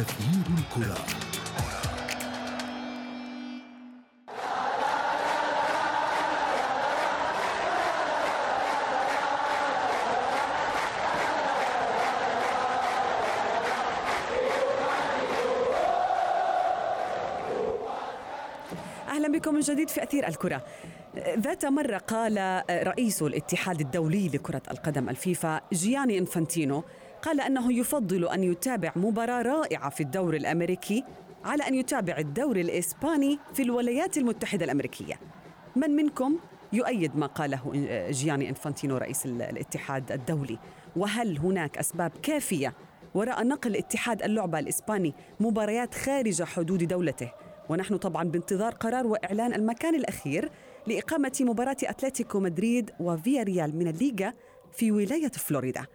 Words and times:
أثير 0.00 0.44
الكرة 0.58 0.96
أهلا 19.08 19.28
بكم 19.28 19.54
من 19.54 19.60
جديد 19.60 19.88
في 19.88 20.02
أثير 20.02 20.28
الكرة. 20.28 20.62
ذات 21.38 21.64
مرة 21.64 21.98
قال 21.98 22.62
رئيس 22.70 23.22
الاتحاد 23.22 23.80
الدولي 23.80 24.28
لكرة 24.28 24.62
القدم 24.70 25.08
الفيفا 25.08 25.60
جياني 25.72 26.18
إنفانتينو 26.18 26.84
قال 27.22 27.40
أنه 27.40 27.72
يفضل 27.72 28.28
أن 28.28 28.44
يتابع 28.44 28.92
مباراة 28.96 29.42
رائعة 29.42 29.90
في 29.90 30.02
الدوري 30.02 30.38
الأمريكي 30.38 31.04
على 31.44 31.68
أن 31.68 31.74
يتابع 31.74 32.18
الدوري 32.18 32.60
الإسباني 32.60 33.38
في 33.54 33.62
الولايات 33.62 34.18
المتحدة 34.18 34.64
الأمريكية. 34.64 35.14
من 35.76 35.90
منكم 35.90 36.38
يؤيد 36.72 37.16
ما 37.16 37.26
قاله 37.26 37.60
جياني 38.10 38.48
إنفانتينو 38.48 38.96
رئيس 38.96 39.26
الاتحاد 39.26 40.12
الدولي؟ 40.12 40.58
وهل 40.96 41.38
هناك 41.38 41.78
أسباب 41.78 42.12
كافية 42.22 42.74
وراء 43.14 43.46
نقل 43.46 43.76
اتحاد 43.76 44.22
اللعبة 44.22 44.58
الإسباني 44.58 45.14
مباريات 45.40 45.94
خارج 45.94 46.42
حدود 46.42 46.84
دولته 46.84 47.32
ونحن 47.68 47.96
طبعا 47.96 48.24
بانتظار 48.24 48.74
قرار 48.74 49.06
وإعلان 49.06 49.54
المكان 49.54 49.94
الأخير 49.94 50.50
لإقامة 50.86 51.38
مباراة 51.40 51.76
أتلتيكو 51.84 52.40
مدريد 52.40 52.90
وفيا 53.00 53.42
ريال 53.42 53.76
من 53.76 53.88
الليغا 53.88 54.32
في 54.72 54.92
ولاية 54.92 55.28
فلوريدا. 55.28 55.86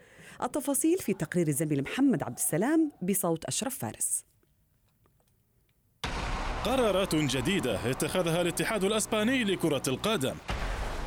التفاصيل 0.44 0.98
في 0.98 1.13
تقرير 1.13 1.48
الزميل 1.48 1.81
محمد 1.84 2.23
عبد 2.23 2.38
السلام 2.38 2.91
بصوت 3.02 3.45
أشرف 3.45 3.77
فارس. 3.77 4.26
قرارات 6.65 7.15
جديدة 7.15 7.90
اتخذها 7.91 8.41
الاتحاد 8.41 8.84
الأسباني 8.84 9.43
لكرة 9.43 9.82
القدم 9.87 10.35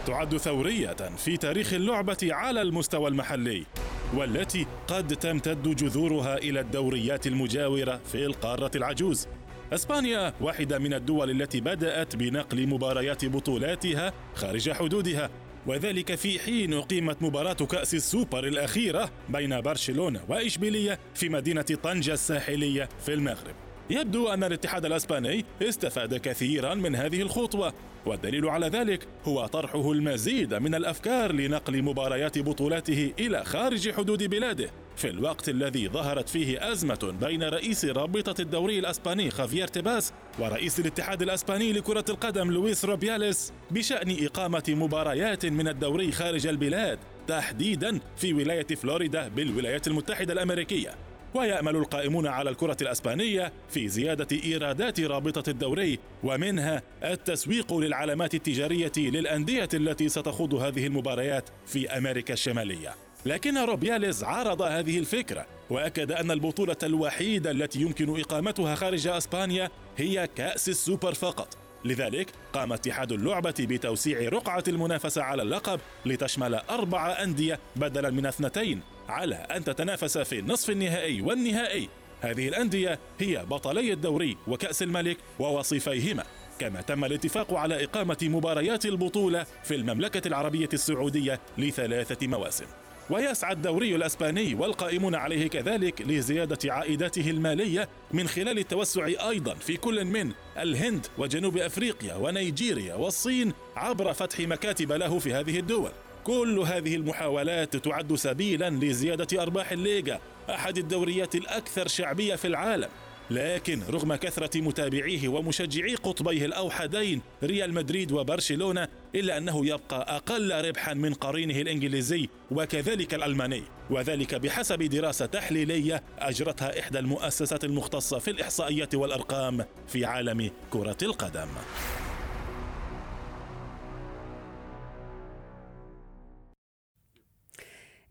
تعد 0.06 0.36
ثورية 0.36 0.92
في 1.17 1.36
تاريخ 1.36 1.72
اللعبة 1.72 2.17
على 2.22 2.62
المستوى 2.62 3.08
المحلي 3.08 3.67
والتي 4.14 4.67
قد 4.89 5.17
تمتد 5.17 5.77
جذورها 5.77 6.36
إلى 6.36 6.61
الدوريات 6.61 7.27
المجاورة 7.27 8.00
في 8.12 8.27
القارة 8.27 8.70
العجوز 8.77 9.28
إسبانيا 9.72 10.34
واحدة 10.41 10.78
من 10.78 10.95
الدول 10.95 11.30
التي 11.30 11.61
بدأت 11.61 12.17
بنقل 12.17 12.67
مباريات 12.67 13.24
بطولاتها 13.24 14.12
خارج 14.34 14.70
حدودها 14.70 15.30
وذلك 15.69 16.14
في 16.14 16.38
حين 16.38 16.74
أقيمت 16.74 17.22
مباراة 17.22 17.52
كأس 17.52 17.94
السوبر 17.94 18.44
الأخيرة 18.44 19.11
بين 19.28 19.61
برشلونة 19.61 20.20
وإشبيلية 20.28 20.98
في 21.14 21.28
مدينة 21.28 21.62
طنجة 21.62 22.12
الساحلية 22.12 22.88
في 23.06 23.14
المغرب. 23.14 23.55
يبدو 23.91 24.28
أن 24.28 24.44
الاتحاد 24.44 24.84
الأسباني 24.84 25.44
استفاد 25.62 26.14
كثيرا 26.14 26.74
من 26.74 26.94
هذه 26.94 27.22
الخطوة 27.22 27.72
والدليل 28.06 28.48
على 28.48 28.66
ذلك 28.66 29.08
هو 29.24 29.46
طرحه 29.46 29.92
المزيد 29.92 30.55
من 30.55 30.74
الأفكار 30.74 31.33
لنقل 31.33 31.83
مباريات 31.83 32.39
بطولاته 32.39 33.12
إلى 33.19 33.44
خارج 33.44 33.91
حدود 33.91 34.22
بلاده. 34.22 34.70
في 34.98 35.10
الوقت 35.10 35.48
الذي 35.48 35.88
ظهرت 35.88 36.28
فيه 36.28 36.72
أزمة 36.72 37.14
بين 37.20 37.42
رئيس 37.42 37.84
رابطة 37.84 38.41
الدوري 38.41 38.78
الأسباني 38.78 39.30
خافير 39.30 39.66
تيباس 39.68 40.12
ورئيس 40.38 40.80
الاتحاد 40.80 41.22
الأسباني 41.22 41.72
لكرة 41.72 42.05
القدم 42.08 42.50
لويس 42.50 42.84
روبياليس 42.84 43.52
بشأن 43.70 44.16
إقامة 44.20 44.62
مباريات 44.68 45.46
من 45.46 45.68
الدوري 45.68 46.12
خارج 46.12 46.46
البلاد 46.46 46.98
تحديدا 47.28 48.00
في 48.16 48.32
ولاية 48.32 48.66
فلوريدا 48.66 49.28
بالولايات 49.28 49.86
المتحدة 49.86 50.32
الأمريكية. 50.32 50.90
ويأمل 51.34 51.77
القائمون 51.77 52.27
على 52.27 52.50
الكرة 52.50 52.77
الأسبانية 52.83 53.52
في 53.68 53.88
زيادة 53.88 54.38
إيرادات 54.44 55.00
رابطة 55.00 55.50
الدوري 55.50 55.98
ومنها 56.22 56.83
التسويق 57.05 57.74
للعلامات 57.74 58.34
التجارية 58.34 58.92
للأندية 58.96 59.68
التي 59.74 60.08
ستخوض 60.08 60.55
هذه 60.55 60.86
المباريات 60.86 61.48
في 61.67 61.89
أمريكا 61.90 62.34
الشمالية. 62.34 63.08
لكن 63.27 63.58
روبياليز 63.58 64.24
عارض 64.24 64.62
هذه 64.62 64.98
الفكرة 64.98 65.46
وأكد 65.70 66.12
أن 66.12 66.30
البطولة 66.30 66.77
الوحيدة 66.83 67.51
التي 67.51 67.80
يمكن 67.80 68.20
إقامتها 68.20 68.74
خارج 68.74 69.06
أسبانيا 69.06 69.70
هي 69.96 70.29
كأس 70.36 70.68
السوبر 70.68 71.14
فقط. 71.14 71.56
لذلك 71.84 72.30
قام 72.52 72.73
اتحاد 72.73 73.12
اللعبة 73.12 73.55
بتوسيع 73.58 74.29
رقعة 74.29 74.64
المنافسة 74.68 75.23
على 75.23 75.42
اللقب 75.42 75.80
لتشمل 76.06 76.55
أربع 76.55 77.23
أندية 77.23 77.58
بدلا 77.77 78.11
من 78.11 78.27
اثنتين 78.27 78.80
على 79.08 79.35
أن 79.35 79.64
تتنافس 79.64 80.18
في 80.18 80.39
النصف 80.39 80.70
النهائي 80.70 81.20
والنهائي. 81.20 81.89
هذه 82.20 82.48
الأندية 82.48 82.98
هي 83.18 83.45
بطلي 83.46 83.92
الدوري 83.92 84.36
وكأس 84.46 84.83
الملك 84.83 85.17
ووصيفيهما. 85.39 86.24
كما 86.58 86.80
تم 86.80 87.05
الاتفاق 87.05 87.55
على 87.55 87.85
إقامة 87.85 88.18
مباريات 88.23 88.86
البطولة 88.86 89.46
في 89.64 89.74
المملكة 89.74 90.29
العربية 90.29 90.68
السعودية 90.73 91.40
لثلاثة 91.58 92.27
مواسم. 92.27 92.67
ويسعى 93.11 93.52
الدوري 93.52 93.96
الأسباني 93.96 94.55
والقائمون 94.55 95.14
عليه 95.14 95.48
كذلك 95.48 96.02
لزيادة 96.02 96.73
عائداته 96.73 97.30
المالية 97.30 97.89
من 98.13 98.29
خلال 98.29 98.58
التوسع 98.58 99.07
أيضا 99.07 99.55
في 99.55 99.77
كل 99.77 100.05
من 100.05 100.33
الهند 100.58 101.07
وجنوب 101.18 101.57
أفريقيا 101.57 102.14
ونيجيريا 102.14 102.95
والصين 102.95 103.52
عبر 103.77 104.13
فتح 104.13 104.41
مكاتب 104.41 104.92
له 104.92 105.18
في 105.18 105.35
هذه 105.35 105.58
الدول. 105.58 105.91
كل 106.24 106.58
هذه 106.58 106.97
المحاولات 106.97 107.77
تعد 107.77 108.14
سبيلا 108.14 108.70
لزيادة 108.70 109.42
أرباح 109.42 109.73
الليغا 109.73 110.20
أحد 110.51 110.79
الدوريات 110.79 111.35
الأكثر 111.35 111.89
شعبية 111.89 112.35
في 112.35 112.47
العالم. 112.47 112.89
لكن 113.30 113.83
رغم 113.90 114.14
كثرة 114.14 114.61
متابعيه 114.61 115.28
ومشجعي 115.28 115.94
قطبيه 115.94 116.44
الأوحدين 116.44 117.22
ريال 117.42 117.74
مدريد 117.74 118.12
وبرشلونة 118.12 118.89
إلا 119.14 119.39
أنه 119.39 119.66
يبقى 119.66 120.16
أقل 120.16 120.68
ربحا 120.68 120.94
من 120.94 121.14
قرينه 121.14 121.61
الإنجليزي 121.61 122.28
وكذلك 122.50 123.14
الألماني. 123.14 123.62
وذلك 123.90 124.34
بحسب 124.34 124.83
دراسة 124.83 125.27
تحليلية 125.27 126.02
أجرتها 126.18 126.80
إحدى 126.80 126.98
المؤسسات 126.98 127.64
المختصة 127.64 128.19
في 128.19 128.31
الإحصائيات 128.31 128.94
والأرقام 128.94 129.64
في 129.88 130.05
عالم 130.05 130.50
كرة 130.70 130.96
القدم. 131.02 131.49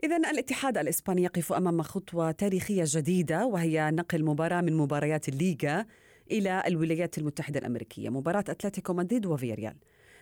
إذا 0.03 0.17
الاتحاد 0.17 0.77
الإسباني 0.77 1.23
يقف 1.23 1.53
أمام 1.53 1.81
خطوة 1.81 2.31
تاريخية 2.31 2.83
جديدة 2.87 3.45
وهي 3.45 3.91
نقل 3.91 4.23
مباراة 4.23 4.61
من 4.61 4.77
مباريات 4.77 5.29
الليغا 5.29 5.85
إلى 6.31 6.63
الولايات 6.67 7.17
المتحدة 7.17 7.59
الأمريكية 7.59 8.09
مباراة 8.09 8.43
أتلتيكو 8.49 8.93
مدريد 8.93 9.25
وفياريال. 9.25 9.75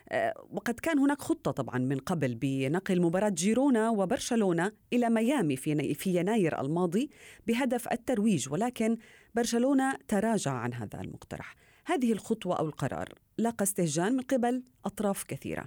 آه، 0.10 0.34
وقد 0.52 0.74
كان 0.74 1.00
هناك 1.00 1.22
خطة 1.22 1.52
طبعا 1.52 1.78
من 1.78 1.98
قبل 1.98 2.36
بنقل 2.36 3.02
مباراة 3.02 3.30
جيرونا 3.30 3.90
وبرشلونة 3.90 4.72
إلى 4.94 5.10
ميامي 5.10 5.56
في 5.56 5.94
في 5.94 6.16
يناير 6.16 6.62
الماضي 6.62 7.10
بهدف 7.48 7.88
الترويج 7.92 8.50
ولكن 8.50 8.98
برشلونة 9.36 9.94
تراجع 10.08 10.52
عن 10.52 10.74
هذا 10.74 11.02
المقترح. 11.02 11.56
هذه 11.86 12.12
الخطوة 12.12 12.60
أو 12.60 12.68
القرار 12.68 13.14
لاقى 13.38 13.64
استهجان 13.64 14.14
من 14.14 14.22
قبل 14.22 14.64
أطراف 14.86 15.24
كثيرة. 15.24 15.66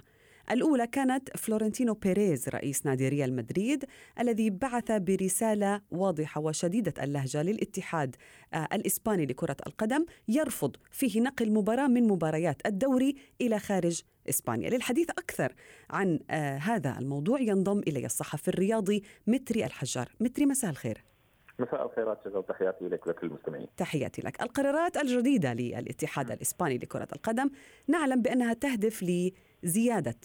الأولى 0.51 0.87
كانت 0.87 1.37
فلورنتينو 1.37 1.93
بيريز 1.93 2.49
رئيس 2.49 2.85
نادي 2.85 3.09
ريال 3.09 3.35
مدريد 3.35 3.85
الذي 4.19 4.49
بعث 4.49 4.91
برسالة 4.91 5.81
واضحة 5.91 6.41
وشديدة 6.41 6.93
اللهجة 7.03 7.41
للاتحاد 7.41 8.15
آه، 8.53 8.67
الإسباني 8.73 9.25
لكرة 9.25 9.57
القدم 9.67 10.05
يرفض 10.27 10.75
فيه 10.91 11.21
نقل 11.21 11.51
مباراة 11.51 11.87
من 11.87 12.07
مباريات 12.07 12.61
الدوري 12.65 13.15
إلى 13.41 13.59
خارج 13.59 14.01
إسبانيا. 14.29 14.69
للحديث 14.69 15.09
أكثر 15.09 15.53
عن 15.89 16.19
آه، 16.29 16.57
هذا 16.57 16.99
الموضوع 16.99 17.39
ينضم 17.41 17.79
إلي 17.79 18.05
الصحفي 18.05 18.47
الرياضي 18.47 19.03
متري 19.27 19.65
الحجار. 19.65 20.09
متري 20.19 20.45
مساء 20.45 20.71
الخير. 20.71 21.03
مساء 21.59 21.85
الخيرات 21.85 22.19
شكرا 22.25 22.41
تحياتي 22.41 22.85
لك 22.85 23.07
ولكل 23.07 23.27
المستمعين. 23.27 23.67
تحياتي 23.77 24.21
لك. 24.21 24.41
القرارات 24.41 24.97
الجديدة 24.97 25.53
للاتحاد 25.53 26.31
الإسباني 26.31 26.77
لكرة 26.77 27.07
القدم 27.13 27.49
نعلم 27.87 28.21
بأنها 28.21 28.53
تهدف 28.53 29.03
لزيادة 29.63 30.15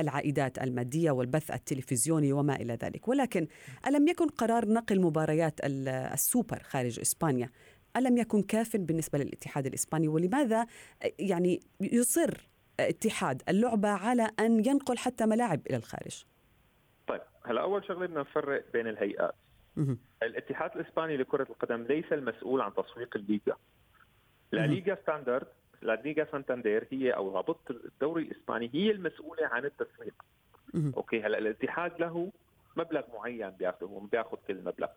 العائدات 0.00 0.58
المادية 0.58 1.10
والبث 1.10 1.50
التلفزيوني 1.50 2.32
وما 2.32 2.56
إلى 2.56 2.78
ذلك. 2.82 3.08
ولكن 3.08 3.46
ألم 3.86 4.08
يكن 4.08 4.26
قرار 4.28 4.68
نقل 4.68 5.00
مباريات 5.00 5.60
السوبر 5.64 6.62
خارج 6.62 7.00
إسبانيا؟ 7.00 7.50
ألم 7.96 8.16
يكن 8.16 8.42
كاف 8.42 8.76
بالنسبة 8.76 9.18
للاتحاد 9.18 9.66
الإسباني؟ 9.66 10.08
ولماذا 10.08 10.66
يعني 11.18 11.60
يصر 11.80 12.48
اتحاد 12.80 13.42
اللعبة 13.48 13.88
على 13.88 14.30
أن 14.40 14.64
ينقل 14.66 14.98
حتى 14.98 15.26
ملاعب 15.26 15.60
إلى 15.66 15.76
الخارج؟ 15.76 16.24
طيب 17.08 17.20
هلا 17.44 17.60
أول 17.60 17.84
شغلة 17.84 18.06
بدنا 18.06 18.20
نفرق 18.20 18.64
بين 18.72 18.86
الهيئات. 18.86 19.34
الاتحاد 20.22 20.70
الإسباني 20.76 21.16
لكرة 21.16 21.46
القدم 21.50 21.82
ليس 21.82 22.12
المسؤول 22.12 22.60
عن 22.60 22.72
تسويق 22.74 23.16
الليغا. 23.16 23.56
لا 24.52 24.66
ليغا 24.66 24.98
ستاندرد 25.02 25.46
ليغا 25.82 26.26
سانتاندير 26.32 26.86
هي 26.90 27.10
أو 27.10 27.36
رابطه 27.36 27.70
الدوري 27.70 28.22
الإسباني 28.22 28.70
هي 28.74 28.90
المسؤولة 28.90 29.46
عن 29.46 29.64
التسويق. 29.64 30.14
okay 30.96 31.22
هلأ 31.22 31.38
الاتحاد 31.38 32.00
له 32.00 32.32
مبلغ 32.76 33.02
معين 33.14 33.50
بياخذه 33.50 34.08
بياخذ 34.12 34.36
كل 34.48 34.64
مبلغ 34.64 34.88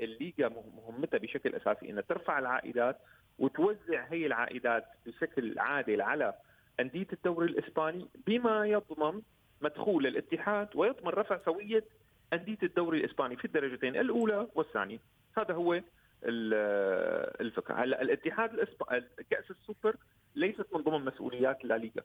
الليغا 0.00 0.48
مهمتها 0.76 1.18
بشكل 1.18 1.54
أساسي 1.54 1.90
إنها 1.90 2.02
ترفع 2.02 2.38
العائدات 2.38 2.98
وتوزع 3.38 4.04
هي 4.10 4.26
العائدات 4.26 4.84
بشكل 5.06 5.58
عادل 5.58 6.02
على 6.02 6.34
أندية 6.80 7.06
الدوري 7.12 7.46
الإسباني 7.46 8.08
بما 8.26 8.66
يضمن 8.66 9.22
مدخول 9.62 10.06
الاتحاد 10.06 10.68
ويضمن 10.74 11.08
رفع 11.08 11.38
سوية 11.44 11.84
أندية 12.32 12.58
الدوري 12.62 12.98
الإسباني 12.98 13.36
في 13.36 13.44
الدرجتين 13.44 13.96
الأولى 13.96 14.46
والثانية. 14.54 14.98
هذا 15.38 15.54
هو 15.54 15.80
الفكرة. 16.24 17.74
هلا 17.74 18.02
الاتحاد 18.02 18.54
الاسباني 18.54 19.04
كأس 19.30 19.50
السوبر 19.50 19.96
ليست 20.34 20.66
من 20.74 20.80
ضمن 20.80 21.04
مسؤوليات 21.04 21.64
الليغا 21.64 22.02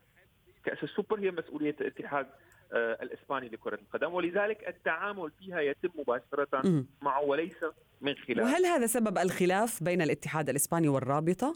كأس 0.64 0.84
السوبر 0.84 1.20
هي 1.20 1.32
مسؤولية 1.32 1.76
الاتحاد 1.82 2.28
آه، 2.74 2.98
الإسباني 3.02 3.50
لكرة 3.50 3.76
القدم 3.76 4.14
ولذلك 4.14 4.68
التعامل 4.68 5.32
فيها 5.40 5.60
يتم 5.62 5.90
مباشرة 5.96 6.84
معه 7.02 7.22
وليس 7.22 7.58
من 8.02 8.16
خلال. 8.16 8.42
وهل 8.42 8.66
هذا 8.66 8.86
سبب 8.86 9.18
الخلاف 9.18 9.84
بين 9.84 10.02
الاتحاد 10.02 10.50
الإسباني 10.50 10.88
والرابطة؟ 10.88 11.56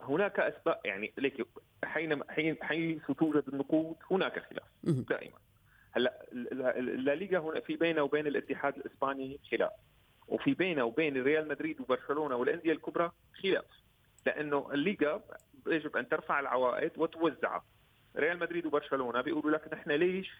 هناك 0.00 0.40
أسباب 0.40 0.80
يعني 0.84 1.12
ليك 1.18 1.46
حين 1.84 2.22
حيث 2.62 3.02
توجد 3.18 3.44
النقود 3.48 3.96
هناك 4.10 4.38
خلاف 4.38 4.64
دائما. 4.84 5.38
هلا 5.92 6.26
الليغا 6.78 7.38
هنا 7.38 7.60
في 7.60 7.76
بينه 7.76 8.02
وبين 8.02 8.26
الاتحاد 8.26 8.76
الإسباني 8.76 9.40
خلاف. 9.50 9.70
وفي 10.32 10.54
بينه 10.54 10.84
وبين 10.84 11.22
ريال 11.22 11.48
مدريد 11.48 11.80
وبرشلونة 11.80 12.36
والأندية 12.36 12.72
الكبرى 12.72 13.10
خلاف 13.42 13.64
لأنه 14.26 14.68
الليغا 14.72 15.22
يجب 15.66 15.96
أن 15.96 16.08
ترفع 16.08 16.40
العوائد 16.40 16.90
وتوزعها 16.96 17.64
ريال 18.16 18.38
مدريد 18.38 18.66
وبرشلونة 18.66 19.20
بيقولوا 19.20 19.50
لك 19.50 19.72
نحن 19.72 19.90
ليش 19.90 20.30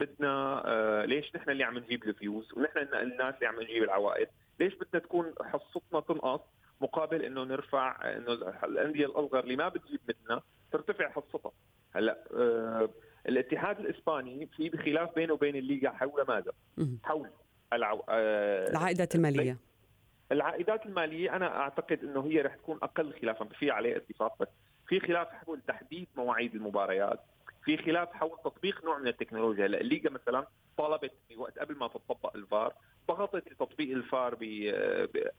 بدنا 0.00 0.62
آه 0.66 1.04
ليش 1.04 1.36
نحن 1.36 1.50
اللي 1.50 1.64
عم 1.64 1.78
نجيب 1.78 2.04
ال 2.04 2.12
views 2.12 2.52
ونحن 2.56 2.78
الناس 2.78 3.34
اللي 3.34 3.46
عم 3.46 3.60
نجيب 3.60 3.82
العوائد؟ 3.82 4.28
ليش 4.60 4.74
بدنا 4.74 5.02
تكون 5.02 5.34
حصتنا 5.42 6.00
تنقص 6.00 6.40
مقابل 6.80 7.22
إنه 7.22 7.44
نرفع 7.44 8.16
إنه 8.16 8.32
الأندية 8.64 9.06
الأصغر 9.06 9.40
اللي 9.40 9.56
ما 9.56 9.68
بتجيب 9.68 10.00
مثلنا 10.08 10.42
ترتفع 10.72 11.08
حصتها؟ 11.10 11.52
هلأ 11.94 12.24
آه 12.34 12.88
الاتحاد 13.28 13.80
الإسباني 13.80 14.46
في 14.46 14.70
خلاف 14.76 15.14
بينه 15.14 15.32
وبين 15.32 15.56
الليغا 15.56 15.90
حول 15.90 16.24
ماذا؟ 16.28 16.52
حول. 17.04 17.30
العو... 17.72 18.04
آه 18.08 18.70
العائدات 18.70 19.14
المالية. 19.14 19.56
العائدات 20.32 20.86
المالية 20.86 21.36
أنا 21.36 21.56
أعتقد 21.60 22.04
إنه 22.04 22.26
هي 22.26 22.40
رح 22.40 22.54
تكون 22.54 22.78
أقل 22.82 23.12
خلافا 23.22 23.44
في 23.44 23.70
عليه 23.70 23.96
اتفاق 23.96 24.38
بس 24.40 24.48
في 24.88 25.00
خلاف 25.00 25.28
حول 25.28 25.60
تحديد 25.68 26.08
مواعيد 26.16 26.54
المباريات 26.54 27.20
في 27.64 27.76
خلاف 27.76 28.12
حول 28.12 28.38
تطبيق 28.44 28.84
نوع 28.84 28.98
من 28.98 29.08
التكنولوجيا 29.08 29.66
الليغا 29.66 30.10
مثلا 30.10 30.46
طلبت 30.76 31.12
في 31.28 31.36
وقت 31.36 31.58
قبل 31.58 31.74
ما 31.78 31.88
تطبق 31.88 32.36
الفار 32.36 32.74
ضغطت 33.08 33.52
لتطبيق 33.52 33.96
الفار 33.96 34.34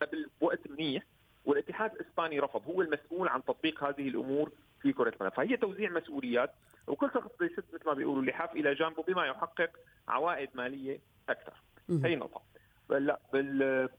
قبل 0.02 0.30
وقت 0.42 0.60
منيح 0.70 1.04
والاتحاد 1.46 1.92
الإسباني 1.94 2.40
رفض 2.40 2.62
هو 2.68 2.82
المسؤول 2.82 3.28
عن 3.28 3.44
تطبيق 3.44 3.84
هذه 3.84 4.08
الأمور 4.08 4.52
في 4.82 4.94
كرة 4.94 5.10
القدم. 5.10 5.30
فهي 5.30 5.58
توزيع 5.58 5.90
مسؤوليات 5.90 6.52
وكل 6.88 7.10
شخص 7.14 7.32
بيشد 7.40 7.64
مثل 7.74 7.86
ما 7.86 7.94
بيقولوا 7.94 8.22
اللحاف 8.22 8.52
إلى 8.54 8.74
جانبه 8.74 9.04
بما 9.04 9.26
يحقق 9.26 9.70
عوائد 10.08 10.50
مالية 10.54 11.00
أكثر. 11.30 11.54
هي 11.90 12.16
نقطة. 12.16 12.42
لا 12.90 13.20
بال 13.34 13.90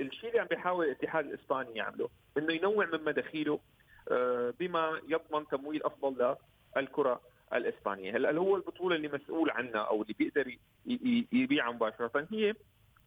الشيء 0.00 0.28
اللي 0.28 0.40
عم 0.40 0.46
بيحاول 0.46 0.86
الاتحاد 0.86 1.26
الاسباني 1.26 1.74
يعمله 1.74 2.08
إنه 2.38 2.52
ينوع 2.52 2.86
من 2.86 3.04
مداخيله 3.04 3.60
آه، 4.10 4.54
بما 4.60 5.00
يضمن 5.08 5.46
تمويل 5.46 5.82
أفضل 5.82 6.36
للكرة 6.76 7.20
الإسبانية، 7.54 8.16
هلأ 8.16 8.38
هو 8.38 8.56
البطولة 8.56 8.96
اللي 8.96 9.08
مسؤول 9.08 9.50
عنها 9.50 9.80
أو 9.80 10.02
اللي 10.02 10.14
بيقدر 10.18 10.56
يبيعها 11.32 11.72
مباشرة 11.72 12.28
هي 12.30 12.54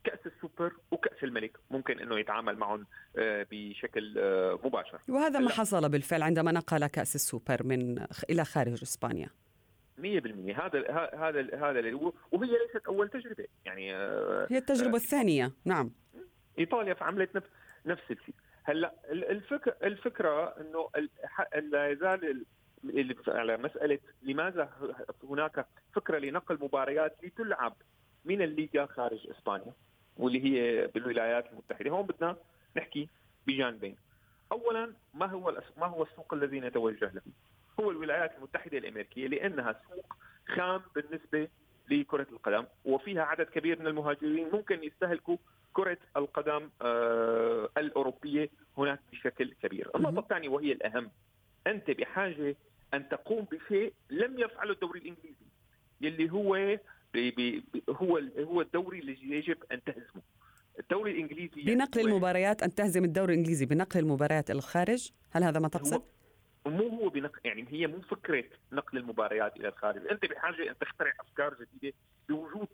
كأس 0.04 0.20
السوبر 0.26 0.74
وكأس 0.92 1.24
الملك. 1.24 1.58
ممكن 1.72 2.00
إنه 2.00 2.20
يتعامل 2.20 2.58
معهم 2.58 2.86
آه، 3.18 3.48
بشكل 3.52 4.16
آه، 4.18 4.60
مباشر. 4.64 5.00
وهذا 5.10 5.40
ما 5.40 5.50
حصل 5.50 5.90
بالفعل 5.90 6.22
عندما 6.22 6.52
نقل 6.52 6.88
كأس 6.88 7.16
السوبر 7.16 7.64
من 7.64 8.06
إلى 8.30 8.46
خارج 8.46 8.82
إسبانيا. 8.82 9.30
100% 10.04 10.60
هذا 10.60 10.92
هذا 11.14 11.70
هذا 11.70 11.96
وهي 12.32 12.52
ليست 12.52 12.86
أول 12.88 13.10
تجربة. 13.10 13.48
يعني 13.66 13.94
هي 14.52 14.58
التجربة 14.58 14.96
الثانية. 14.96 15.52
نعم. 15.66 15.92
إيطاليا 16.60 16.96
عملت 17.02 17.36
نفس 17.36 17.48
نفس 17.86 18.04
الشيء. 18.12 18.36
هلأ 18.64 18.94
الفكرة 19.12 19.76
الفكرة 19.84 20.56
إنه 20.62 20.90
لا 21.72 21.92
يزال 21.92 22.46
على 23.28 23.58
مسألة 23.58 24.00
لماذا 24.24 24.70
هناك 25.24 25.66
فكرة 25.94 26.18
لنقل 26.18 26.58
مباريات 26.62 27.16
لتلعب 27.24 27.74
من 28.26 28.42
الليغا 28.42 28.86
خارج 28.86 29.28
إسبانيا 29.30 29.74
واللي 30.18 30.44
هي 30.44 30.88
بالولايات 30.88 31.46
المتحدة. 31.52 31.90
هون 31.90 32.06
بدنا 32.06 32.38
نحكي 32.78 33.10
بجانبين. 33.48 33.96
اولا 34.52 34.94
ما 35.14 35.26
هو 35.26 35.62
ما 35.78 35.88
هو 35.88 36.04
السوق 36.04 36.34
الذي 36.34 36.60
نتوجه 36.60 37.12
له؟ 37.14 37.22
هو 37.80 37.92
الولايات 37.92 38.36
المتحدة 38.38 38.78
الأمريكية 38.78 39.28
لأنها 39.28 39.82
سوق 39.90 40.16
خام 40.56 40.82
بالنسبة 40.96 41.48
لكرة 41.90 42.28
القدم 42.32 42.66
وفيها 42.86 43.22
عدد 43.22 43.46
كبير 43.46 43.80
من 43.80 43.88
المهاجرين. 43.88 44.50
ممكن 44.54 44.84
يستهلكوا 44.84 45.38
كرة 45.74 45.98
القدم 46.18 46.70
آه 46.82 47.70
الأوروبية 47.78 48.50
هناك 48.78 49.00
بشكل 49.12 49.54
كبير. 49.64 49.90
النقطة 49.96 50.20
الثانية 50.20 50.50
وهي 50.50 50.72
الأهم. 50.72 51.12
أنت 51.68 51.92
بحاجة 51.92 52.56
أن 52.94 53.10
تقوم 53.10 53.48
بشيء 53.52 53.94
لم 54.10 54.40
يفعله 54.40 54.72
الدوري 54.74 55.00
الإنجليزي 55.00 55.46
يلي 56.02 56.32
هو 56.32 56.78
بي 57.14 57.32
بي 57.32 57.64
هو 57.90 58.22
هو 58.40 58.62
الدوري 58.62 59.00
اللي 59.00 59.18
يجب 59.38 59.58
أن 59.72 59.84
تهزمه. 59.84 60.22
الدوري 60.80 61.12
الإنجليزي 61.12 61.62
بنقل 61.62 62.02
المباريات 62.02 62.64
أن 62.64 62.76
تهزم 62.76 63.04
الدوري 63.04 63.34
الإنجليزي 63.34 63.66
بنقل 63.66 64.00
المباريات 64.00 64.50
إلى 64.52 64.58
الخارج؟ 64.58 65.12
هل 65.32 65.44
هذا 65.44 65.60
ما 65.60 65.68
تقصد؟ 65.68 66.04
مو 66.66 66.88
هو 66.88 67.10
بنقل 67.10 67.40
يعني 67.46 67.66
هي 67.70 67.88
مو 67.88 68.02
فكرة 68.02 68.44
نقل 68.72 68.98
المباريات 68.98 69.58
إلى 69.58 69.68
الخارج، 69.68 70.08
أنت 70.12 70.26
بحاجة 70.26 70.70
أن 70.70 70.78
تخترع 70.78 71.14
أفكار 71.20 71.56
جديدة 71.62 71.96
بوجود 72.30 72.68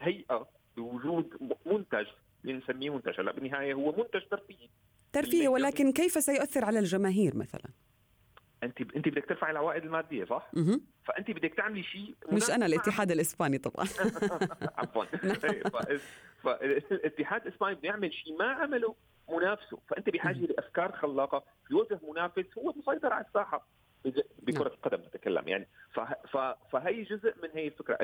هيئة 0.00 0.48
بوجود 0.76 1.54
منتج 1.66 2.06
بنسميه 2.44 2.90
منتج 2.90 3.20
هلأ 3.20 3.32
بالنهاية 3.32 3.74
هو 3.74 3.92
منتج 3.92 4.28
ترفيهي 4.30 4.68
ترفيهي 5.12 5.48
ولكن 5.48 5.92
كيف 5.92 6.12
سيؤثر 6.12 6.64
على 6.64 6.78
الجماهير 6.78 7.36
مثلا؟ 7.36 7.70
انت 8.62 8.80
انت 8.96 9.08
بدك 9.08 9.26
ترفعي 9.28 9.50
العوائد 9.50 9.84
المادية 9.84 10.24
صح؟ 10.24 10.50
مه. 10.52 10.80
فأنت 11.04 11.30
بدك 11.30 11.54
تعملي 11.54 11.82
شيء 11.82 12.14
مش 12.32 12.50
أنا 12.50 12.66
الاتحاد 12.66 13.10
الإسباني 13.10 13.58
طبعا. 13.58 13.86
عفوا. 14.78 15.04
إيه، 15.90 16.00
فالاتحاد 16.42 17.46
الإسباني 17.46 17.74
بده 17.74 17.88
يعمل 17.88 18.12
شيء 18.12 18.36
ما 18.38 18.44
عمله 18.44 18.94
منافسه. 19.28 19.78
فأنت 19.88 20.10
بحاجة 20.10 20.38
لأفكار 20.38 20.92
خلاقة 20.92 21.44
في 21.68 21.74
وجه 21.74 22.00
منافس 22.10 22.58
هو 22.58 22.74
مسيطر 22.76 23.12
على 23.12 23.24
الساحة 23.24 23.66
نعم. 24.04 24.62
القدم 24.62 24.96
بتكلم 24.96 25.48
يعني. 25.48 25.68
فهي 26.72 27.02
جزء 27.02 27.34
من 27.42 27.48
هي 27.54 27.66
الفكرة. 27.66 27.98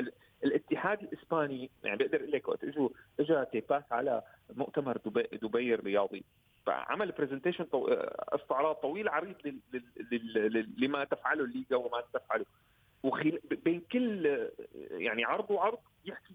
الاتحاد 0.44 1.02
الإسباني 1.02 1.70
يعني 1.84 1.96
بقدر 1.96 2.16
أقول 2.16 2.32
لك 2.32 2.48
وقت 2.48 2.64
اجوا 2.64 2.88
اجى 3.20 3.44
تيباس 3.52 3.84
على 3.90 4.22
مؤتمر 4.54 4.96
دبي, 4.96 5.22
دبي 5.22 5.74
الرياضي. 5.74 6.24
فعمل 6.66 7.12
presentation 7.12 7.64
طو... 7.64 7.88
استعراض 8.28 8.74
طويل 8.74 9.08
عريض 9.08 9.34
لما 10.78 11.04
تفعله 11.04 11.44
الليغا 11.44 11.76
وما 11.76 12.02
تفعله. 12.12 12.44
وخل... 13.02 13.40
بين 13.50 13.80
كل 13.92 14.26
يعني 14.90 15.24
عرض 15.24 15.50
وعرض 15.50 15.78
يحكي 16.04 16.34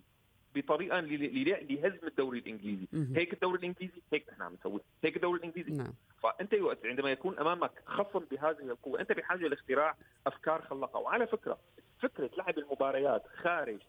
بطريقة 0.56 1.00
لهزم 1.00 2.08
الدوري 2.08 2.40
الإنجليزي. 2.40 2.88
هيك 3.16 3.34
الدوري 3.34 3.60
الإنجليزي 3.60 4.02
هيك 4.14 4.30
نحن 4.30 4.42
عم 4.42 4.54
نسوي 4.54 4.82
هيك 5.04 5.16
الدوري 5.16 5.40
الإنجليزي. 5.40 5.72
نعم. 5.72 5.94
فأنت 6.24 6.54
وقت 6.54 6.86
عندما 6.86 7.12
يكون 7.12 7.40
أمامك 7.40 7.72
خصم 7.86 8.20
بهذه 8.32 8.60
القوة 8.60 9.00
أنت 9.00 9.12
بحاجة 9.12 9.48
لاختراع 9.48 9.96
أفكار 10.28 10.62
خلاقه 10.62 11.00
وعلى 11.00 11.28
فكرة 11.28 11.60
فكرة 12.00 12.30
لعب 12.38 12.58
المباريات 12.58 13.24
خارج 13.28 13.80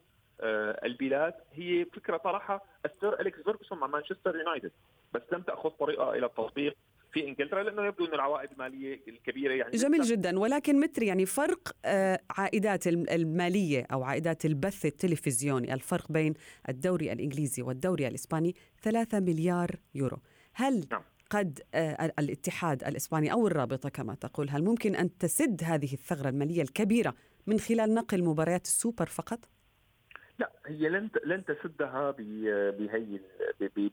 آه 0.41 0.81
البلاد 0.85 1.35
هي 1.53 1.85
فكرة 1.85 2.17
طرحها 2.17 2.61
السير 2.85 3.21
أليكس 3.21 3.41
فيرجسون 3.41 3.79
مع 3.79 3.87
مانشستر 3.87 4.37
يونايتد. 4.37 4.73
بس 5.15 5.23
لم 5.33 5.43
تأخذ 5.43 5.71
طريقها 5.71 6.15
إلى 6.15 6.27
التطبيق 6.27 6.77
في 7.13 7.29
إنجلترا 7.29 7.63
لأنه 7.63 7.87
يبدو 7.87 8.05
ان 8.05 8.15
العوائد 8.15 8.51
المالية 8.53 9.01
الكبيرة 9.09 9.53
يعني 9.53 9.71
جميل 9.71 10.03
جدا 10.03 10.39
ولكن 10.39 10.81
متري 10.81 11.03
يعني 11.03 11.27
فرق 11.27 11.77
آه، 11.85 12.21
عائدات 12.31 12.87
المالية 12.87 13.87
أو 13.93 14.03
عائدات 14.03 14.45
البث 14.45 14.87
التلفزيوني 14.87 15.75
الفرق 15.75 16.13
بين 16.13 16.35
الدوري 16.69 17.13
الإنجليزي 17.13 17.63
والدوري 17.63 18.09
الإسباني 18.09 18.55
3 18.83 19.21
مليار 19.21 19.71
يورو 19.95 20.19
هل 20.55 20.87
نعم. 20.93 21.03
قد 21.31 21.61
آه، 21.75 22.13
الاتحاد 22.19 22.85
الإسباني 22.85 23.33
أو 23.33 23.47
الرابطة 23.47 23.89
كما 23.89 24.15
تقول 24.15 24.51
هل 24.51 24.65
ممكن 24.65 24.95
أن 24.95 25.19
تسد 25.19 25.61
هذه 25.65 25.93
الثغرة 25.93 26.29
المالية 26.29 26.63
الكبيرة 26.63 27.15
من 27.47 27.59
خلال 27.59 27.95
نقل 27.95 28.25
مباريات 28.25 28.65
السوبر 28.65 29.07
فقط؟ 29.07 29.39
لا 30.39 30.53
هي 30.67 30.89
لن 30.89 31.11
لن 31.25 31.45
تسدها 31.45 32.11
بهي 32.11 33.21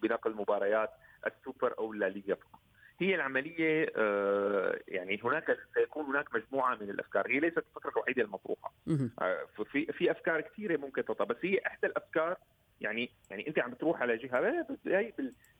بنقل 0.01 0.35
مباريات 0.35 0.89
السوبر 1.27 1.77
أو 1.77 1.93
الليغا 1.93 2.35
فقط. 2.35 2.59
هي 3.01 3.15
العملية 3.15 3.91
آه، 3.95 4.79
يعني 4.87 5.19
هناك 5.23 5.57
سيكون 5.73 6.05
هناك 6.05 6.35
مجموعة 6.35 6.75
من 6.75 6.89
الأفكار. 6.89 7.27
هي 7.27 7.39
ليست 7.39 7.57
الفكرة 7.57 7.89
الوحيدة 7.89 8.23
المطروحة. 8.23 8.73
آه، 9.21 9.45
في 9.71 9.85
في 9.85 10.11
أفكار 10.11 10.41
كثيرة 10.41 10.77
ممكن 10.77 11.05
تطلع 11.05 11.25
بس 11.25 11.37
هي 11.41 11.59
إحدى 11.67 11.87
الأفكار 11.87 12.37
يعني 12.81 13.09
يعني 13.29 13.47
أنت 13.47 13.59
عم 13.59 13.73
تروح 13.73 14.01
على 14.01 14.17
جهة 14.17 14.65
هي 14.85 15.13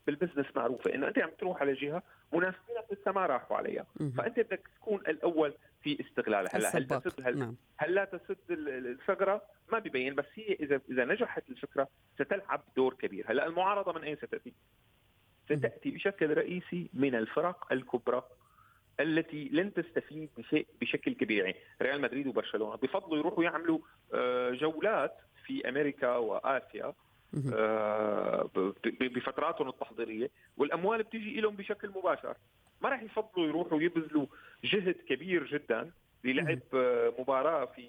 بال 0.07 0.15
business 0.15 0.45
معروفة 0.55 0.95
إنه 0.95 1.07
أنت 1.07 1.19
عم 1.19 1.29
تروح 1.29 1.61
على 1.61 1.73
جهة 1.73 2.03
منافسينك 2.33 2.85
لسه 2.91 3.11
ما 3.11 3.25
راحوا 3.25 3.57
عليها. 3.57 3.85
فأنت 4.17 4.39
بدك 4.39 4.69
تكون 4.75 4.99
الأول 4.99 5.53
في 5.83 6.05
استغلالها. 6.05 6.55
هلأ 6.55 6.77
هل 6.77 6.87
تسد 6.87 7.27
هل, 7.27 7.39
نعم. 7.39 7.55
هل 7.77 7.95
لا 7.95 8.05
تسد 8.05 8.37
الثغرة؟ 8.49 9.41
ما 9.71 9.79
ببين 9.79 10.15
بس 10.15 10.25
هي 10.35 10.53
إذا 10.53 10.81
إذا 10.89 11.05
نجحت 11.05 11.49
الفكرة 11.49 11.87
ستلعب 12.15 12.63
دور 12.75 12.93
كبير. 12.93 13.25
هلأ 13.31 13.45
المعارضة 13.45 13.93
من 13.93 14.03
أين 14.03 14.15
ستأتي؟ 14.15 14.53
ستاتي 15.55 15.91
بشكل 15.91 16.33
رئيسي 16.37 16.89
من 16.93 17.15
الفرق 17.15 17.73
الكبرى 17.73 18.23
التي 18.99 19.49
لن 19.51 19.73
تستفيد 19.73 20.29
بشيء 20.37 20.67
بشكل 20.81 21.13
كبير. 21.13 21.43
يعني 21.45 21.55
ريال 21.81 22.01
مدريد 22.01 22.27
وبرشلونة 22.27 22.75
بفضلوا 22.75 23.17
يروحوا 23.17 23.43
يعملوا 23.43 23.79
آه، 24.13 24.51
جولات 24.51 25.15
في 25.45 25.69
أمريكا 25.69 26.15
وآسيا 26.15 26.93
آه، 27.53 28.49
بفتراتهم 28.99 29.69
التحضيرية 29.69 30.29
والأموال 30.57 31.03
بتيجي 31.03 31.41
لهم 31.41 31.55
بشكل 31.55 31.89
مباشر. 31.89 32.37
ما 32.81 32.89
راح 32.89 33.03
يفضلوا 33.03 33.47
يروحوا 33.47 33.81
يبذلوا 33.81 34.25
جهد 34.63 34.95
كبير 35.09 35.45
جدا 35.45 35.91
للعب 36.23 36.59
آه، 36.73 37.13
مباراة 37.19 37.65
في 37.65 37.87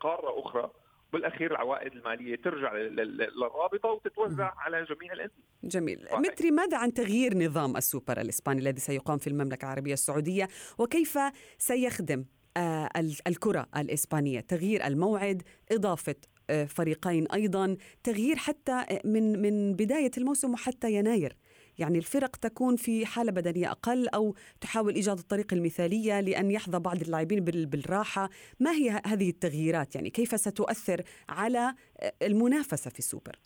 قارة 0.00 0.40
أخرى. 0.40 0.70
بالأخير 1.12 1.50
العوائد 1.50 1.92
المالية 1.92 2.36
ترجع 2.36 2.74
للرابطة 2.74 3.88
وتتوزع 3.88 4.52
على 4.56 4.84
جميع 4.84 5.12
الأندية. 5.12 5.42
جميل، 5.64 6.06
متري 6.12 6.50
ماذا 6.50 6.78
عن 6.78 6.94
تغيير 6.94 7.38
نظام 7.38 7.76
السوبر 7.76 8.20
الإسباني 8.20 8.60
الذي 8.60 8.80
سيقام 8.80 9.18
في 9.18 9.26
المملكة 9.26 9.64
العربية 9.64 9.92
السعودية؟ 9.92 10.48
وكيف 10.78 11.18
سيخدم 11.58 12.24
آه، 12.56 12.88
الكرة 13.26 13.66
الإسبانية، 13.76 14.40
تغيير 14.40 14.86
الموعد، 14.86 15.42
إضافة 15.72 16.14
آه، 16.50 16.64
فريقين 16.64 17.26
أيضا، 17.26 17.76
تغيير 18.02 18.36
حتى 18.36 18.72
آه، 18.72 19.00
من 19.04 19.42
من 19.42 19.72
بداية 19.76 20.10
الموسم 20.18 20.52
وحتى 20.52 20.92
يناير. 20.92 21.36
يعني 21.78 21.98
الفرق 21.98 22.36
تكون 22.36 22.76
في 22.76 23.06
حالة 23.06 23.32
بدنية 23.32 23.70
أقل 23.70 24.08
أو 24.08 24.34
تحاول 24.60 24.94
إيجاد 24.94 25.18
الطريقة 25.18 25.54
المثالية 25.54 26.20
لأن 26.20 26.50
يحظى 26.50 26.78
بعض 26.78 27.00
اللاعبين 27.00 27.44
بالراحة. 27.44 28.30
ما 28.60 28.70
هي 28.70 29.02
هذه 29.06 29.30
التغييرات؟ 29.30 29.94
يعني 29.94 30.10
كيف 30.10 30.40
ستؤثر 30.40 31.02
على 31.28 31.74
المنافسة 32.22 32.90
في 32.90 32.98
السوبر؟ 32.98 33.38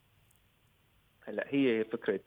هلا 1.25 1.45
هي 1.49 1.85
فكرة 1.85 2.21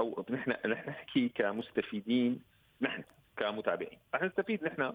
أو 0.00 0.24
نحن 0.30 0.50
نحن 0.50 0.90
نحكي 0.90 1.28
كمستفيدين 1.28 2.40
نحن 2.80 3.02
كمتابعين. 3.36 3.98
رح 4.14 4.22
نستفيد 4.22 4.64
نحن 4.64 4.92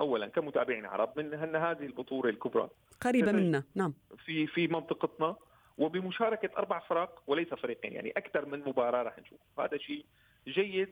اولا 0.00 0.26
كمتابعين 0.26 0.86
عرب 0.86 1.18
من 1.18 1.34
ان 1.34 1.56
هذه 1.56 1.86
البطولة 1.86 2.30
الكبرى. 2.30 2.70
قريبه 3.00 3.32
منا. 3.32 3.62
نعم. 3.74 3.94
في 4.26 4.46
في 4.46 4.68
منطقتنا 4.68 5.36
وبمشاركة 5.78 6.50
أربع 6.58 6.78
فرق 6.78 7.22
وليس 7.26 7.54
فريقين 7.54 7.92
يعني 7.92 8.10
أكثر 8.10 8.46
من 8.46 8.58
مباراة 8.58 9.02
راح 9.02 9.18
نشوف. 9.18 9.38
هذا 9.58 9.78
شيء 9.78 10.04
جيد 10.48 10.88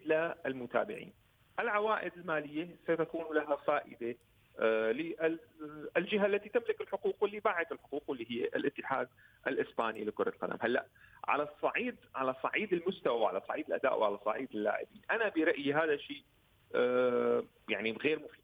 للمتابعين. 0.46 1.12
العوائد 1.60 2.12
المالية 2.16 2.76
ستكون 2.84 3.36
لها 3.36 3.56
فائدة 3.56 4.16
آه، 4.60 4.92
للجهه 4.92 6.26
التي 6.26 6.48
تملك 6.48 6.80
الحقوق 6.80 7.16
واللي 7.20 7.40
باعت 7.40 7.72
الحقوق 7.72 8.02
واللي 8.08 8.26
هي 8.30 8.44
الاتحاد 8.44 9.08
الإسباني 9.46 10.04
لكرة 10.04 10.28
القدم. 10.28 10.56
هلأ 10.60 10.86
على 11.24 11.42
الصعيد 11.42 11.96
على 12.14 12.34
صعيد 12.42 12.72
المستوى 12.72 13.20
وعلى 13.20 13.42
صعيد 13.48 13.66
الأداء 13.66 13.98
وعلى 13.98 14.18
صعيد 14.24 14.48
اللاعبين. 14.54 15.00
أنا 15.10 15.28
برأيي 15.28 15.74
هذا 15.74 15.96
شيء 15.96 16.22
آه، 16.74 17.44
يعني 17.68 17.92
غير 17.92 18.18
مفيد. 18.18 18.40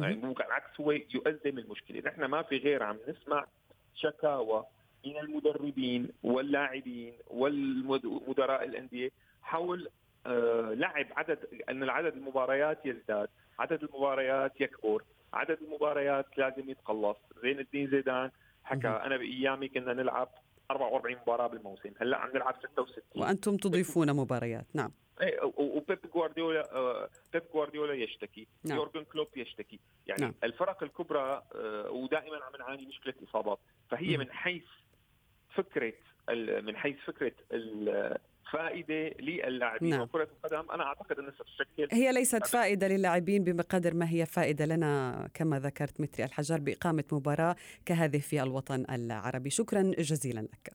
يعني 0.00 0.16
ممكن 0.16 0.44
عكس 0.44 0.80
هو 0.80 0.90
يؤزم 0.90 1.58
المشكلة 1.58 2.02
نحن 2.06 2.24
ما 2.24 2.42
في 2.42 2.56
غير 2.58 2.82
عم 2.82 2.98
نسمع 3.08 3.46
شكاوى 3.94 4.64
من 5.06 5.18
المدربين 5.18 6.08
واللاعبين 6.22 7.12
والمدراء 7.26 8.64
الأندية 8.64 9.10
حول 9.42 9.88
آه، 10.26 10.74
لعب 10.74 11.06
عدد 11.16 11.38
أن 11.68 11.82
العدد 11.82 12.16
المباريات 12.16 12.86
يزداد، 12.86 13.28
عدد 13.58 13.82
المباريات 13.82 14.60
يكبر، 14.60 15.02
عدد 15.32 15.58
المباريات 15.62 16.26
لازم 16.38 16.70
يتقلص، 16.70 17.16
زين 17.42 17.58
الدين 17.58 17.90
زيدان 17.90 18.30
حكى 18.64 18.88
أنا 18.88 19.16
بأيامي 19.16 19.68
كنا 19.68 19.92
نلعب 19.92 20.28
44 20.70 21.16
مباراة 21.16 21.46
بالموسم، 21.46 21.90
هلأ 22.00 22.16
عم 22.16 22.30
نلعب 22.34 22.54
66 22.62 23.04
وأنتم 23.16 23.56
تضيفون 23.56 24.12
مباريات، 24.12 24.66
نعم. 24.74 24.90
إيه 25.20 25.52
وبيب 25.56 25.98
جوارديولا 26.14 26.74
آه، 26.74 27.08
بيب 27.32 27.42
جوارديولا 27.54 27.94
يشتكي 27.94 28.46
نعم. 28.64 28.78
يورجن 28.78 29.04
كلوب 29.04 29.28
يشتكي. 29.36 29.80
يعني 30.06 30.22
نعم. 30.22 30.34
الفرق 30.44 30.82
الكبرى 30.82 31.42
آه، 31.54 31.90
ودائما 31.90 32.36
عم 32.36 32.52
نعاني 32.58 32.86
مشكلة 32.86 33.14
إصابات 33.28 33.58
فهي 33.90 34.16
من 34.16 34.32
حيث 34.32 34.64
فكرة 35.54 35.92
من 36.60 36.76
حيث 36.76 36.96
فكرة 37.06 37.32
الفائدة 37.52 39.14
للاعبين 39.20 39.90
نعم. 39.90 40.00
وكرة 40.00 40.28
القدم 40.44 40.70
أنا 40.70 40.82
أعتقد 40.82 41.18
انها 41.18 41.30
ستشكل 41.30 41.88
هي 41.92 42.12
ليست 42.12 42.46
فائدة 42.46 42.88
للاعبين 42.88 43.44
بقدر 43.44 43.94
ما 43.94 44.10
هي 44.10 44.26
فائدة 44.26 44.66
لنا 44.66 45.28
كما 45.34 45.58
ذكرت 45.58 46.00
متري 46.00 46.24
الحجار 46.24 46.60
بإقامة 46.60 47.04
مباراة 47.12 47.56
كهذه 47.86 48.18
في 48.18 48.42
الوطن 48.42 48.84
العربي. 48.90 49.50
شكرا 49.50 49.82
جزيلا 49.98 50.40
لك. 50.40 50.72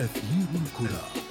أثير 0.00 0.48
الكرة. 0.62 1.23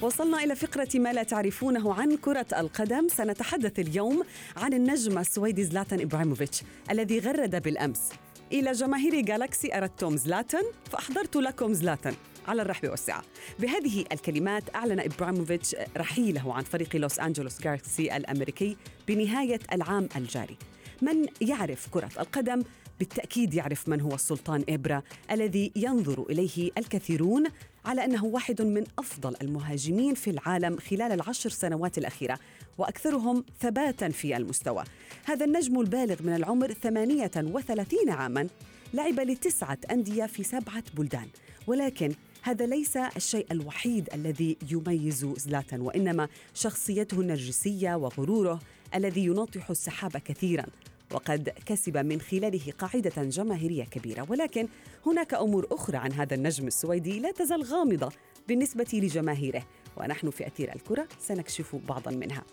وصلنا 0.00 0.44
إلى 0.44 0.56
فقرة 0.56 0.88
ما 0.94 1.12
لا 1.12 1.22
تعرفونه 1.22 1.94
عن 1.94 2.16
كرة 2.16 2.46
القدم. 2.58 3.08
سنتحدث 3.08 3.78
اليوم 3.78 4.22
عن 4.56 4.72
النجم 4.72 5.18
السويدي 5.18 5.64
زلاتان 5.64 6.00
إبراهيموفيتش 6.00 6.62
الذي 6.90 7.18
غرد 7.18 7.62
بالأمس 7.62 8.10
إلى 8.52 8.72
جماهير 8.72 9.20
جالاكسي. 9.20 9.74
أردتم 9.74 10.16
زلاتان؟ 10.16 10.62
فأحضرت 10.90 11.36
لكم 11.36 11.72
زلاتان 11.72 12.14
على 12.48 12.62
الرحب 12.62 12.88
والسعة. 12.88 13.22
بهذه 13.58 14.04
الكلمات 14.12 14.74
أعلن 14.74 15.00
إبراهيموفيتش 15.00 15.76
رحيله 15.96 16.54
عن 16.54 16.62
فريق 16.62 16.96
لوس 16.96 17.18
أنجلوس 17.18 17.62
جالاكسي 17.62 18.16
الأمريكي 18.16 18.76
بنهاية 19.08 19.60
العام 19.72 20.08
الجاري. 20.16 20.56
من 21.02 21.26
يعرف 21.40 21.88
كرة 21.90 22.10
القدم؟ 22.20 22.62
بالتأكيد 22.98 23.54
يعرف 23.54 23.88
من 23.88 24.00
هو 24.00 24.14
السلطان 24.14 24.64
إبرا 24.68 25.02
الذي 25.30 25.72
ينظر 25.76 26.26
إليه 26.30 26.70
الكثيرون. 26.78 27.44
على 27.88 28.04
أنه 28.04 28.24
واحد 28.24 28.62
من 28.62 28.84
أفضل 28.98 29.36
المهاجمين 29.42 30.14
في 30.14 30.30
العالم 30.30 30.76
خلال 30.76 31.12
العشر 31.12 31.50
سنوات 31.50 31.98
الأخيرة 31.98 32.38
وأكثرهم 32.78 33.44
ثباتا 33.60 34.08
في 34.08 34.36
المستوى. 34.36 34.84
هذا 35.24 35.44
النجم 35.44 35.80
البالغ 35.80 36.22
من 36.22 36.34
العمر 36.34 36.72
38 36.72 38.10
عاما 38.10 38.48
لعب 38.94 39.20
لتسعة 39.20 39.78
أندية 39.90 40.26
في 40.26 40.42
سبعة 40.42 40.82
بلدان. 40.94 41.28
ولكن 41.66 42.14
هذا 42.42 42.66
ليس 42.66 42.96
الشيء 42.96 43.46
الوحيد 43.50 44.08
الذي 44.14 44.56
يميز 44.70 45.26
زلاتان 45.36 45.80
وإنما 45.80 46.28
شخصيته 46.54 47.20
النرجسية 47.20 47.94
وغروره 47.94 48.60
الذي 48.94 49.24
يناطح 49.24 49.70
السحاب 49.70 50.16
كثيرا. 50.16 50.66
وقد 51.12 51.48
كسب 51.66 51.96
من 51.96 52.20
خلاله 52.20 52.72
قاعدة 52.78 53.22
جماهيرية 53.22 53.84
كبيرة. 53.84 54.26
ولكن 54.28 54.68
هناك 55.06 55.34
أمور 55.34 55.66
أخرى 55.70 55.96
عن 55.96 56.12
هذا 56.12 56.34
النجم 56.34 56.66
السويدي 56.66 57.20
لا 57.20 57.32
تزال 57.32 57.62
غامضة 57.62 58.12
بالنسبة 58.48 58.86
لجماهيره. 58.92 59.66
ونحن 59.96 60.30
في 60.30 60.46
أثير 60.46 60.74
الكرة 60.74 61.08
سنكشف 61.20 61.76
بعضا 61.76 62.10
منها. 62.10 62.44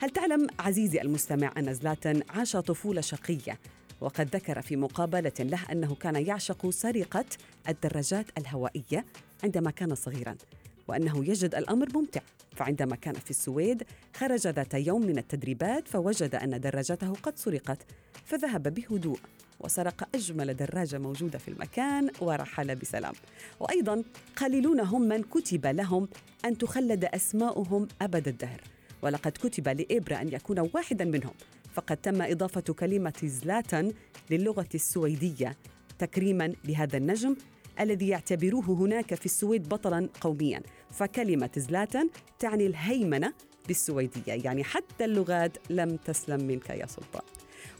هل 0.00 0.10
تعلم 0.10 0.46
عزيزي 0.58 1.00
المستمع 1.00 1.52
أن 1.58 1.74
زلاتان 1.74 2.22
عاش 2.28 2.56
طفولة 2.56 3.00
شقية؟ 3.00 3.58
وقد 4.00 4.36
ذكر 4.36 4.62
في 4.62 4.76
مقابلة 4.76 5.32
له 5.40 5.60
أنه 5.72 5.94
كان 5.94 6.26
يعشق 6.26 6.70
سرقة 6.70 7.24
الدراجات 7.68 8.26
الهوائية 8.38 9.04
عندما 9.44 9.70
كان 9.70 9.94
صغيرا 9.94 10.36
وأنه 10.88 11.24
يجد 11.24 11.54
الأمر 11.54 11.88
ممتع. 11.94 12.20
فعندما 12.56 12.96
كان 12.96 13.14
في 13.14 13.30
السويد 13.30 13.82
خرج 14.14 14.46
ذات 14.46 14.74
يوم 14.74 15.06
من 15.06 15.18
التدريبات 15.18 15.88
فوجد 15.88 16.34
أن 16.34 16.60
دراجته 16.60 17.12
قد 17.12 17.38
سرقت 17.38 17.78
فذهب 18.24 18.74
بهدوء 18.74 19.18
وسرق 19.60 20.08
أجمل 20.14 20.54
دراجة 20.54 20.98
موجودة 20.98 21.38
في 21.38 21.48
المكان 21.48 22.10
ورحل 22.20 22.76
بسلام. 22.76 23.12
وأيضا 23.60 24.02
قليلون 24.36 24.80
هم 24.80 25.02
من 25.02 25.22
كتب 25.22 25.66
لهم 25.66 26.08
أن 26.44 26.58
تخلد 26.58 27.04
أسماؤهم 27.04 27.88
أبد 28.02 28.28
الدهر. 28.28 28.60
ولقد 29.02 29.32
كتب 29.32 29.68
لإبرا 29.68 30.20
أن 30.20 30.28
يكون 30.28 30.70
واحدا 30.74 31.04
منهم. 31.04 31.34
فقد 31.74 31.96
تم 31.96 32.22
إضافة 32.22 32.60
كلمة 32.60 33.20
زلاتان 33.24 33.92
للغة 34.30 34.68
السويدية 34.74 35.56
تكريما 35.98 36.52
لهذا 36.64 36.96
النجم 36.96 37.36
الذي 37.80 38.08
يعتبروه 38.08 38.64
هناك 38.64 39.14
في 39.14 39.26
السويد 39.26 39.68
بطلا 39.68 40.08
قوميا. 40.20 40.62
فكلمة 40.90 41.50
زلاتان 41.56 42.08
تعني 42.38 42.66
الهيمنة 42.66 43.32
بالسويدية 43.68 44.32
يعني 44.32 44.64
حتى 44.64 45.04
اللغات 45.04 45.58
لم 45.70 45.96
تسلم 45.96 46.44
منك 46.46 46.70
يا 46.70 46.86
سلطان. 46.86 47.22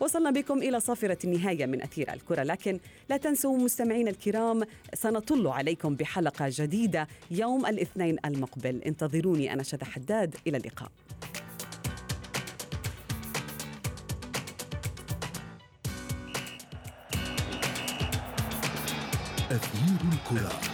وصلنا 0.00 0.30
بكم 0.30 0.58
إلى 0.58 0.80
صافرة 0.80 1.18
النهاية 1.24 1.66
من 1.66 1.82
أثير 1.82 2.12
الكرة. 2.12 2.42
لكن 2.42 2.78
لا 3.10 3.16
تنسوا 3.16 3.58
مستمعين 3.58 4.08
الكرام 4.08 4.62
سنطل 4.94 5.46
عليكم 5.46 5.94
بحلقة 5.94 6.46
جديدة 6.48 7.08
يوم 7.30 7.66
الاثنين 7.66 8.16
المقبل. 8.24 8.82
انتظروني 8.82 9.52
أنا 9.52 9.62
شذى 9.62 9.84
حداد. 9.84 10.36
إلى 10.46 10.56
اللقاء. 10.56 10.90
أثير 19.52 19.96
الكرة. 20.12 20.71